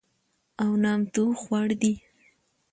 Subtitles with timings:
[0.63, 1.93] او نامتو خواړه دي،